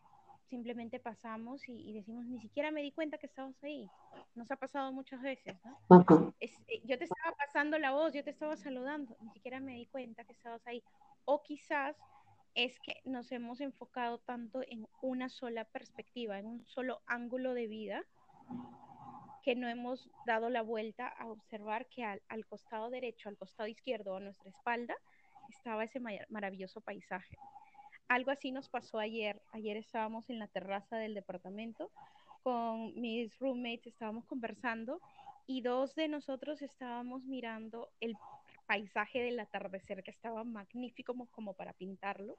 simplemente 0.49 0.99
pasamos 0.99 1.63
y, 1.69 1.93
decimos, 1.93 2.27
ni 2.27 2.41
siquiera 2.41 2.71
me 2.71 2.83
di 2.83 2.93
cuenta 2.93 3.19
que 3.19 3.27
estabas 3.27 3.63
ahí. 3.63 3.89
Nos 4.35 4.51
ha 4.51 4.57
pasado 4.57 4.93
muchas 4.93 5.21
veces, 5.23 5.57
¿no? 5.65 6.35
Eh, 6.41 6.51
yo 6.85 6.99
te 6.99 7.05
estaba 7.05 7.35
pasando 7.37 7.79
la 7.79 7.93
voz, 7.93 8.13
yo 8.13 8.23
te 8.23 8.31
estaba 8.31 8.57
saludando, 8.57 9.17
ni 9.21 9.31
siquiera 9.31 9.61
me 9.61 9.75
di 9.75 9.87
cuenta 9.87 10.25
que 10.25 10.33
estabas 10.33 10.67
ahí. 10.67 10.83
O 11.25 11.43
quizás 11.43 11.97
es 12.55 12.79
que 12.81 13.01
nos 13.05 13.31
hemos 13.33 13.61
enfocado 13.61 14.19
tanto 14.19 14.63
en 14.67 14.87
una 15.03 15.29
sola 15.29 15.65
perspectiva, 15.65 16.39
en 16.39 16.47
un 16.47 16.67
solo 16.67 17.03
ángulo 17.07 17.53
de 17.53 17.67
vida, 17.67 18.05
que 19.43 19.55
no 19.55 19.69
hemos 19.69 20.11
dado 20.27 20.49
la 20.49 20.63
vuelta 20.63 21.07
a 21.07 21.27
observar 21.27 21.87
que 21.87 22.05
al, 22.05 22.23
al 22.29 22.47
costado 22.47 22.91
derecho, 22.91 23.29
al 23.29 23.37
costado 23.37 23.69
izquierdo, 23.69 24.17
a 24.17 24.21
nuestra 24.21 24.51
espalda, 24.51 24.97
estaba 25.51 25.85
ese 25.85 26.01
maravilloso 26.29 26.81
paisaje. 26.81 27.37
Algo 28.09 28.31
así 28.31 28.53
nos 28.53 28.69
pasó 28.69 28.99
ayer. 28.99 29.41
Ayer 29.53 29.77
estábamos 29.77 30.31
en 30.31 30.39
la 30.39 30.47
terraza 30.49 30.97
del 30.97 31.15
departamento 31.15 31.91
con 32.43 32.95
mis 33.01 33.37
roommates, 33.41 33.89
estábamos 33.89 34.25
conversando 34.27 35.01
y 35.47 35.63
dos 35.63 35.95
de 35.95 36.09
nosotros 36.09 36.63
estábamos 36.63 37.25
mirando 37.25 37.89
el 38.01 38.17
paisaje 38.67 39.21
del 39.21 39.41
atardecer 39.41 40.03
que 40.03 40.11
estaba 40.11 40.45
magnífico 40.45 41.15
como, 41.31 41.55
para 41.55 41.73
pintarlo 41.73 42.37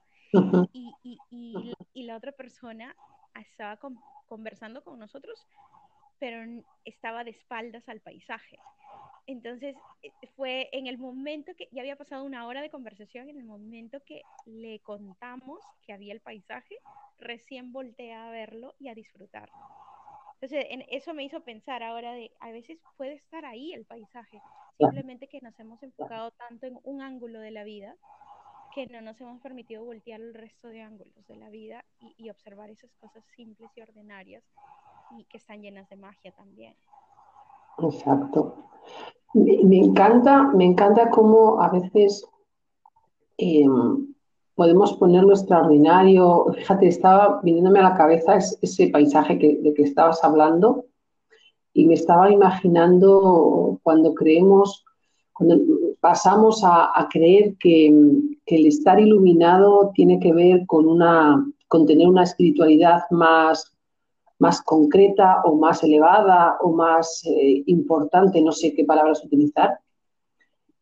y, 0.74 0.94
y, 1.32 2.04
la 2.04 2.16
otra 2.16 2.32
persona 2.32 2.96
estaba 3.40 3.78
conversando 4.28 4.84
con 4.84 5.00
nosotros, 5.00 5.46
pero 6.20 6.64
estaba 6.86 7.24
de 7.24 7.32
espaldas 7.32 7.88
al 7.88 8.02
paisaje. 8.02 8.60
Entonces 9.28 9.76
eh, 10.02 10.12
fue 10.36 10.70
en 10.72 10.88
el 10.88 10.98
momento 10.98 11.54
que 11.56 11.68
ya 11.72 11.82
había 11.82 11.98
pasado 11.98 12.24
una 12.24 12.48
hora 12.48 12.62
de 12.62 12.70
conversación, 12.70 13.30
en 13.30 13.38
el 13.38 13.44
momento 13.44 14.00
que 14.06 14.22
le 14.46 14.80
contamos 14.80 15.60
que 15.86 15.92
había 15.92 16.14
el 16.14 16.22
paisaje, 16.22 16.78
recién 17.20 17.74
volteé 17.74 18.14
a 18.14 18.30
verlo 18.30 18.74
y 18.80 18.88
a 18.88 18.96
disfrutarlo. 18.96 19.56
Entonces 20.36 20.66
en, 20.70 20.86
eso 20.90 21.14
me 21.14 21.26
hizo 21.26 21.42
pensar 21.42 21.84
ahora 21.84 22.14
de, 22.14 22.32
a 22.40 22.52
veces 22.52 22.80
puede 22.96 23.16
estar 23.16 23.44
ahí 23.46 23.74
el 23.74 23.86
paisaje, 23.86 24.42
simplemente 24.78 25.28
que 25.28 25.42
nos 25.42 25.60
hemos 25.60 25.84
enfocado 25.84 26.32
tanto 26.32 26.66
en 26.66 26.80
un 26.84 27.02
ángulo 27.02 27.42
de 27.42 27.52
la 27.52 27.66
vida 27.66 27.96
que 28.74 28.88
no 28.88 29.02
nos 29.02 29.20
hemos 29.20 29.42
permitido 29.42 29.84
voltear 29.84 30.22
el 30.22 30.34
resto 30.34 30.70
de 30.70 30.84
ángulos 30.84 31.28
de 31.28 31.36
la 31.36 31.50
vida 31.50 31.84
y, 32.00 32.14
y 32.18 32.30
observar 32.30 32.70
esas 32.70 32.94
cosas 32.96 33.26
simples 33.36 33.72
y 33.76 33.82
ordinarias 33.82 34.44
y 35.18 35.26
que 35.26 35.38
están 35.38 35.62
llenas 35.62 35.90
de 35.90 35.96
magia 35.98 36.32
también. 36.32 36.76
Exacto. 37.80 38.70
Me, 39.34 39.78
encanta, 39.78 40.44
me 40.54 40.66
encanta 40.66 41.10
cómo 41.10 41.62
a 41.62 41.70
veces 41.70 42.26
em, 43.38 44.08
podemos 44.56 44.94
ponerlo 44.94 45.34
extraordinario. 45.34 46.48
Fíjate, 46.56 46.88
estaba 46.88 47.40
viniéndome 47.44 47.80
a 47.80 47.90
la 47.90 47.94
cabeza 47.96 48.38
ese 48.38 48.88
paisaje 48.88 49.38
que, 49.38 49.60
de 49.62 49.74
que 49.74 49.84
estabas 49.84 50.24
hablando 50.24 50.86
y 51.74 51.86
me 51.86 51.94
estaba 51.94 52.32
imaginando 52.32 53.80
cuando 53.84 54.16
creemos, 54.16 54.84
cuando 55.34 55.58
pasamos 56.00 56.64
a, 56.64 57.08
creer 57.12 57.56
que, 57.60 57.94
que, 58.46 58.56
el 58.56 58.66
estar 58.66 59.00
iluminado 59.00 59.92
tiene 59.94 60.20
que 60.20 60.34
ver 60.34 60.66
con, 60.66 60.88
una, 60.88 61.46
con 61.68 61.86
tener 61.86 62.08
una 62.08 62.24
espiritualidad 62.24 63.02
más 63.12 63.77
más 64.40 64.62
concreta 64.62 65.42
o 65.44 65.56
más 65.56 65.84
elevada 65.84 66.58
o 66.62 66.72
más 66.72 67.24
eh, 67.26 67.64
importante, 67.66 68.42
no 68.42 68.52
sé 68.52 68.74
qué 68.74 68.84
palabras 68.84 69.24
utilizar. 69.24 69.80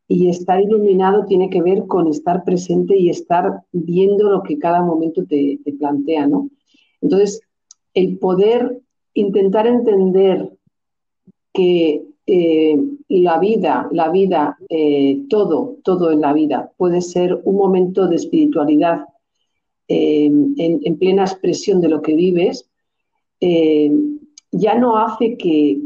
Y 0.07 0.29
estar 0.29 0.61
iluminado 0.61 1.25
tiene 1.25 1.49
que 1.49 1.61
ver 1.61 1.87
con 1.87 2.07
estar 2.07 2.43
presente 2.43 2.95
y 2.95 3.09
estar 3.09 3.63
viendo 3.71 4.29
lo 4.29 4.43
que 4.43 4.59
cada 4.59 4.81
momento 4.83 5.25
te, 5.25 5.59
plantea, 5.79 6.27
¿no? 6.27 6.49
Entonces, 7.01 7.41
el 7.93 8.19
poder 8.19 8.81
intentar 9.13 9.65
entender 9.65 10.51
que 11.53 12.03
eh, 12.27 12.77
la 13.07 13.39
vida, 13.39 13.87
la 13.91 14.09
vida, 14.09 14.57
eh, 14.69 15.23
todo, 15.29 15.77
todo 15.83 16.11
en 16.11 16.21
la 16.21 16.33
vida 16.33 16.71
puede 16.77 17.01
ser 17.01 17.39
un 17.43 17.55
momento 17.55 18.07
de 18.07 18.17
espiritualidad 18.17 19.05
en, 19.87 20.97
plena 20.97 21.23
expresión 21.23 21.81
de 21.81 21.89
lo 21.89 22.01
que 22.01 22.15
vives, 22.15 22.69
eh, 23.39 23.91
ya 24.51 24.75
no 24.75 24.97
hace 24.97 25.37
que, 25.37 25.81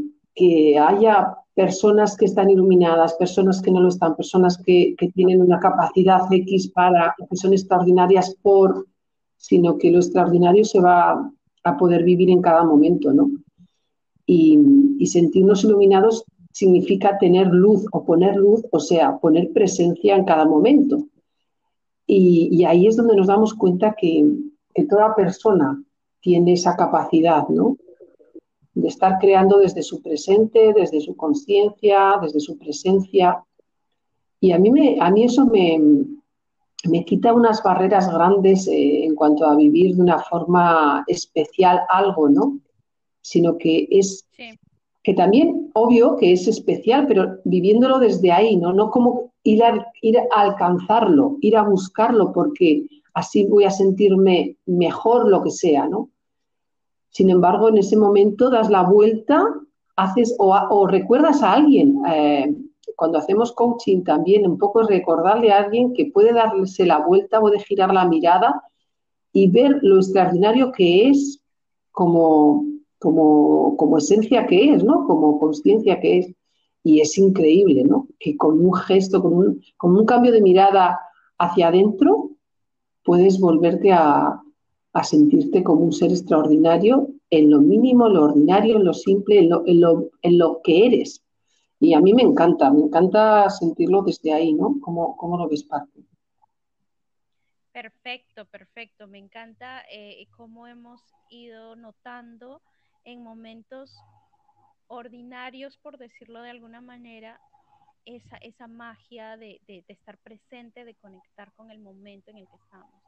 haya 0.78 1.36
personas 1.54 2.16
que 2.16 2.24
están 2.24 2.48
iluminadas, 2.48 3.12
personas 3.14 3.60
que 3.60 3.70
no 3.70 3.80
lo 3.80 3.88
están, 3.88 4.16
personas 4.16 4.56
que, 4.56 4.94
tienen 5.14 5.42
una 5.42 5.60
capacidad 5.60 6.20
X 6.30 6.68
para, 6.68 7.14
que 7.28 7.36
son 7.36 7.52
extraordinarias 7.52 8.34
por, 8.40 8.86
sino 9.36 9.76
que 9.76 9.90
lo 9.90 9.98
extraordinario 9.98 10.64
se 10.64 10.80
va 10.80 11.30
a 11.64 11.76
poder 11.76 12.04
vivir 12.04 12.30
en 12.30 12.40
cada 12.40 12.64
momento, 12.64 13.12
¿no? 13.12 13.30
Y, 14.24 14.58
y 14.98 15.06
sentirnos 15.06 15.64
iluminados 15.64 16.24
significa 16.52 17.18
tener 17.18 17.48
luz 17.48 17.84
o 17.92 18.04
poner 18.04 18.36
luz, 18.36 18.62
o 18.70 18.80
sea, 18.80 19.18
poner 19.18 19.52
presencia 19.52 20.16
en 20.16 20.24
cada 20.24 20.46
momento. 20.46 21.06
Y, 22.06 22.64
ahí 22.64 22.88
es 22.88 22.96
donde 22.96 23.14
nos 23.14 23.28
damos 23.28 23.54
cuenta 23.54 23.94
que, 23.98 24.26
toda 24.88 25.14
persona 25.14 25.82
tiene 26.20 26.52
esa 26.52 26.76
capacidad, 26.76 27.48
¿no? 27.48 27.76
De 28.74 28.88
estar 28.88 29.18
creando 29.18 29.58
desde 29.58 29.82
su 29.82 30.00
presente, 30.00 30.72
desde 30.74 31.00
su 31.00 31.16
conciencia, 31.16 32.18
desde 32.22 32.40
su 32.40 32.58
presencia. 32.58 33.42
Y 34.40 34.52
a 34.52 34.58
mí, 34.58 34.70
me, 34.70 34.98
a 35.00 35.10
mí 35.10 35.24
eso 35.24 35.46
me, 35.46 35.78
me 36.88 37.04
quita 37.04 37.34
unas 37.34 37.62
barreras 37.62 38.12
grandes 38.12 38.66
eh, 38.68 39.04
en 39.04 39.14
cuanto 39.14 39.44
a 39.44 39.56
vivir 39.56 39.96
de 39.96 40.02
una 40.02 40.18
forma 40.18 41.04
especial 41.06 41.80
algo, 41.88 42.28
¿no? 42.28 42.58
Sino 43.20 43.58
que 43.58 43.86
es 43.90 44.26
que 45.02 45.14
también, 45.14 45.70
obvio, 45.74 46.16
que 46.16 46.32
es 46.32 46.46
especial, 46.46 47.06
pero 47.06 47.38
viviéndolo 47.44 47.98
desde 47.98 48.32
ahí, 48.32 48.56
¿no? 48.56 48.72
No 48.72 48.90
como 48.90 49.32
ir 49.42 49.64
a, 49.64 49.86
ir 50.02 50.18
a 50.18 50.40
alcanzarlo, 50.40 51.38
ir 51.40 51.56
a 51.56 51.62
buscarlo, 51.62 52.32
porque 52.32 52.84
así 53.14 53.46
voy 53.46 53.64
a 53.64 53.70
sentirme 53.70 54.56
mejor, 54.66 55.28
lo 55.28 55.42
que 55.42 55.50
sea, 55.50 55.88
¿no? 55.88 56.09
Sin 57.10 57.30
embargo, 57.30 57.68
en 57.68 57.78
ese 57.78 57.96
momento 57.96 58.50
das 58.50 58.70
la 58.70 58.82
vuelta, 58.82 59.42
haces 59.96 60.34
o, 60.38 60.86
recuerdas 60.86 61.42
a 61.42 61.52
alguien. 61.52 62.00
Eh, 62.08 62.54
cuando 62.96 63.18
hacemos 63.18 63.52
coaching 63.52 64.02
también, 64.02 64.46
un 64.46 64.58
poco 64.58 64.82
recordarle 64.82 65.52
a 65.52 65.58
alguien 65.58 65.92
que 65.92 66.10
puede 66.12 66.32
darse 66.32 66.86
la 66.86 66.98
vuelta, 66.98 67.40
puede 67.40 67.60
girar 67.60 67.92
la 67.92 68.06
mirada 68.06 68.62
y 69.32 69.50
ver 69.50 69.78
lo 69.82 69.96
extraordinario 69.96 70.72
que 70.72 71.08
es 71.08 71.40
como 71.92 72.70
como, 73.00 73.76
como 73.76 73.98
esencia 73.98 74.46
que 74.46 74.74
es, 74.74 74.84
¿no? 74.84 75.06
Como 75.06 75.40
conciencia 75.40 75.98
que 76.00 76.18
es. 76.18 76.34
Y 76.84 77.00
es 77.00 77.18
increíble, 77.18 77.82
¿no? 77.82 78.06
Que 78.18 78.36
con 78.36 78.60
un 78.64 78.74
gesto, 78.74 79.20
con 79.22 79.34
un, 79.34 79.62
con 79.76 79.96
un 79.96 80.04
cambio 80.06 80.32
de 80.32 80.42
mirada 80.42 81.00
hacia 81.38 81.68
adentro, 81.68 82.30
puedes 83.02 83.40
volverte 83.40 83.92
a, 83.92 84.40
a, 84.92 85.04
sentirte 85.04 85.62
como 85.62 85.84
un 85.84 85.92
ser 85.92 86.10
extraordinario 86.10 87.08
en 87.30 87.50
lo 87.50 87.60
mínimo, 87.60 88.08
lo 88.08 88.24
ordinario, 88.24 88.76
en 88.76 88.84
lo 88.84 88.92
simple, 88.92 89.38
en 89.38 89.50
lo, 89.50 89.66
en 89.66 89.80
lo, 89.80 90.10
en 90.22 90.38
lo 90.38 90.60
que 90.62 90.86
eres. 90.86 91.22
Y 91.78 91.94
a 91.94 92.00
mí 92.00 92.12
me 92.12 92.22
encanta, 92.22 92.70
me 92.70 92.80
encanta 92.80 93.48
sentirlo 93.48 94.02
desde 94.02 94.32
ahí, 94.32 94.52
¿no? 94.52 94.76
¿Cómo, 94.80 95.16
cómo 95.16 95.38
lo 95.38 95.48
ves, 95.48 95.64
parte? 95.64 96.02
Perfecto, 97.72 98.44
perfecto. 98.46 99.06
Me 99.06 99.18
encanta 99.18 99.82
eh, 99.90 100.26
cómo 100.36 100.66
hemos 100.66 101.00
ido 101.30 101.76
notando 101.76 102.60
en 103.04 103.22
momentos 103.22 103.96
ordinarios, 104.88 105.78
por 105.78 105.96
decirlo 105.96 106.42
de 106.42 106.50
alguna 106.50 106.80
manera, 106.80 107.40
esa, 108.04 108.36
esa 108.38 108.66
magia 108.66 109.36
de, 109.36 109.60
estar 109.88 110.18
presente, 110.18 110.84
de 110.84 110.94
conectar 110.96 111.52
con 111.54 111.70
el 111.70 111.78
momento 111.78 112.30
en 112.30 112.38
el 112.38 112.48
que 112.48 112.56
estamos. 112.56 112.99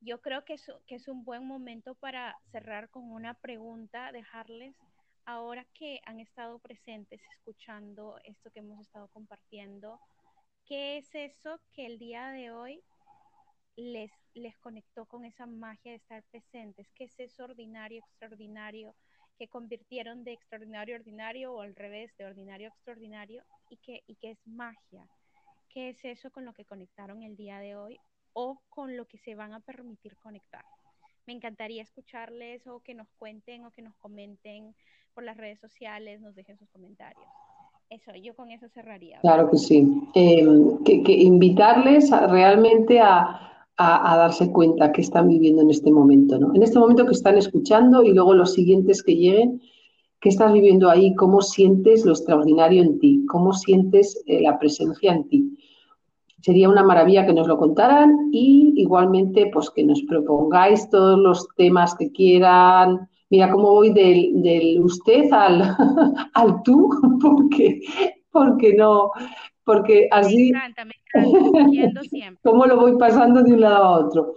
Yo 0.00 0.20
creo 0.20 0.44
que 0.44 0.54
es, 0.54 0.70
que 0.86 0.96
es 0.96 1.08
un 1.08 1.24
buen 1.24 1.46
momento 1.46 1.94
para 1.94 2.36
cerrar 2.50 2.90
con 2.90 3.10
una 3.10 3.34
pregunta, 3.34 4.12
dejarles, 4.12 4.76
ahora 5.24 5.66
que 5.74 6.00
han 6.04 6.20
estado 6.20 6.58
presentes 6.60 7.20
escuchando 7.38 8.18
esto 8.24 8.50
que 8.50 8.60
hemos 8.60 8.80
estado 8.80 9.08
compartiendo, 9.08 10.00
¿qué 10.64 10.98
es 10.98 11.14
eso 11.14 11.60
que 11.72 11.86
el 11.86 11.98
día 11.98 12.28
de 12.28 12.52
hoy 12.52 12.82
les, 13.76 14.12
les 14.34 14.56
conectó 14.58 15.06
con 15.06 15.24
esa 15.24 15.46
magia 15.46 15.92
de 15.92 15.98
estar 15.98 16.22
presentes, 16.30 16.88
que 16.94 17.04
es 17.04 17.18
eso 17.18 17.44
ordinario, 17.44 18.00
extraordinario, 18.00 18.94
que 19.38 19.48
convirtieron 19.48 20.24
de 20.24 20.32
extraordinario 20.32 20.96
a 20.96 20.98
ordinario 20.98 21.52
o 21.52 21.60
al 21.60 21.74
revés, 21.74 22.16
de 22.16 22.24
ordinario 22.24 22.68
a 22.68 22.70
extraordinario, 22.70 23.44
y 23.68 23.76
que, 23.78 24.02
y 24.06 24.16
que 24.16 24.30
es 24.30 24.46
magia. 24.46 25.06
¿Qué 25.68 25.90
es 25.90 26.04
eso 26.04 26.30
con 26.30 26.44
lo 26.44 26.54
que 26.54 26.64
conectaron 26.64 27.22
el 27.22 27.36
día 27.36 27.58
de 27.58 27.76
hoy 27.76 27.98
o 28.36 28.60
con 28.68 28.96
lo 28.98 29.06
que 29.06 29.16
se 29.16 29.34
van 29.34 29.54
a 29.54 29.60
permitir 29.60 30.16
conectar? 30.18 30.64
Me 31.26 31.32
encantaría 31.32 31.82
escucharles 31.82 32.66
o 32.66 32.80
que 32.80 32.94
nos 32.94 33.08
cuenten 33.18 33.64
o 33.64 33.70
que 33.70 33.80
nos 33.80 33.96
comenten 33.96 34.74
por 35.14 35.24
las 35.24 35.38
redes 35.38 35.58
sociales, 35.58 36.20
nos 36.20 36.34
dejen 36.34 36.58
sus 36.58 36.68
comentarios. 36.68 37.24
Eso, 37.88 38.12
yo 38.14 38.34
con 38.34 38.50
eso 38.50 38.68
cerraría. 38.68 39.20
Claro 39.20 39.50
que 39.50 39.56
sí. 39.56 39.88
Em, 40.14 40.84
que, 40.84 41.02
que, 41.02 41.12
invitarles 41.12 42.10
realmente 42.10 43.00
a, 43.00 43.64
a, 43.76 44.16
darse 44.16 44.52
cuenta 44.52 44.92
que 44.92 45.00
están 45.00 45.28
viviendo 45.28 45.62
en 45.62 45.70
este 45.70 45.90
momento, 45.90 46.38
¿no? 46.38 46.54
En 46.54 46.62
este 46.62 46.78
momento 46.78 47.06
que 47.06 47.12
están 47.12 47.38
escuchando 47.38 48.02
y 48.02 48.12
luego 48.12 48.34
los 48.34 48.52
siguientes 48.52 49.02
que 49.02 49.16
lleguen, 49.16 49.62
¿qué 50.20 50.28
estás 50.28 50.52
viviendo 50.52 50.90
ahí? 50.90 51.14
¿Cómo 51.14 51.40
sientes 51.40 52.04
lo 52.04 52.12
extraordinario 52.12 52.82
en 52.82 52.98
ti? 52.98 53.24
¿Cómo 53.28 53.52
sientes 53.52 54.22
eh, 54.26 54.42
la 54.42 54.58
presencia 54.58 55.14
en 55.14 55.28
ti? 55.28 55.58
Sería 56.42 56.68
una 56.68 56.84
maravilla 56.84 57.26
que 57.26 57.32
nos 57.32 57.48
lo 57.48 57.58
contaran 57.58 58.28
y 58.32 58.72
igualmente 58.76 59.50
pues 59.52 59.70
que 59.70 59.84
nos 59.84 60.02
propongáis 60.02 60.88
todos 60.90 61.18
los 61.18 61.48
temas 61.56 61.94
que 61.94 62.12
quieran. 62.12 63.08
Mira 63.30 63.50
cómo 63.50 63.72
voy 63.72 63.92
del, 63.92 64.80
usted 64.80 65.32
al, 65.32 65.62
al 66.34 66.62
tú, 66.62 66.90
porque, 67.20 67.80
porque 68.30 68.74
no, 68.74 69.10
porque 69.64 70.08
así... 70.10 70.52
¿Cómo 72.42 72.66
lo 72.66 72.76
voy 72.76 72.96
pasando 72.98 73.42
de 73.42 73.52
un 73.52 73.60
lado 73.60 73.84
a 73.84 74.06
otro? 74.06 74.34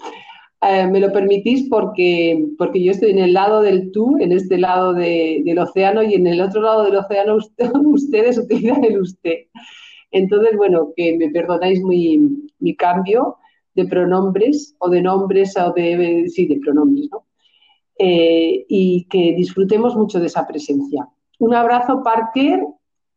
Eh, 0.61 0.87
me 0.87 0.99
lo 0.99 1.13
permitís 1.13 1.69
porque, 1.69 2.47
porque 2.57 2.83
yo 2.83 2.91
estoy 2.91 3.11
en 3.11 3.19
el 3.19 3.33
lado 3.33 3.61
del 3.61 3.91
tú, 3.91 4.17
en 4.19 4.33
este 4.33 4.57
lado 4.57 4.93
del 4.93 5.57
océano, 5.57 6.03
y 6.03 6.15
en 6.15 6.27
el 6.27 6.41
otro 6.41 6.61
lado 6.61 6.83
del 6.83 6.97
océano 6.97 7.37
ustedes 7.85 8.37
utilizan 8.37 8.83
el 8.83 8.99
usted. 8.99 9.45
Entonces, 10.11 10.57
bueno, 10.57 10.91
que 10.95 11.17
me 11.17 11.29
perdonáis 11.29 11.83
mi, 11.83 12.19
mi 12.59 12.75
cambio 12.75 13.37
de 13.75 13.85
pronombres 13.85 14.75
o 14.79 14.89
de 14.89 15.01
nombres 15.01 15.55
o 15.57 15.71
de, 15.73 16.25
sí, 16.27 16.47
de 16.47 16.59
pronombres, 16.59 17.09
¿no? 17.11 17.25
Eh, 17.97 18.65
y 18.67 19.05
que 19.09 19.33
disfrutemos 19.33 19.95
mucho 19.95 20.19
de 20.19 20.27
esa 20.27 20.47
presencia. 20.47 21.07
Un 21.39 21.53
abrazo, 21.53 22.01
Parker, 22.03 22.65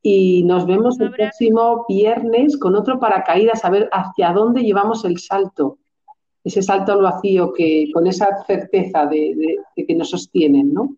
y 0.02 0.42
nos 0.42 0.66
vemos 0.66 0.98
el 1.00 1.12
próximo 1.12 1.84
viernes 1.88 2.58
con 2.58 2.74
otro 2.74 2.98
paracaídas, 2.98 3.64
a 3.64 3.70
ver 3.70 3.88
hacia 3.92 4.32
dónde 4.32 4.62
llevamos 4.62 5.04
el 5.04 5.18
salto, 5.18 5.78
ese 6.42 6.62
salto 6.62 6.92
al 6.92 7.02
vacío 7.02 7.52
que 7.52 7.86
con 7.94 8.08
esa 8.08 8.42
certeza 8.44 9.06
de, 9.06 9.36
de 9.76 9.86
que 9.86 9.94
nos 9.94 10.10
sostienen, 10.10 10.72
¿no? 10.74 10.96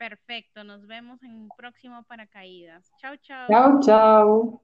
Perfecto, 0.00 0.64
nos 0.64 0.86
vemos 0.86 1.22
en 1.22 1.32
un 1.32 1.48
próximo 1.54 2.02
paracaídas. 2.04 2.90
Chao, 2.96 3.18
chao. 3.18 3.48
Chao, 3.48 3.80
chao. 3.80 4.62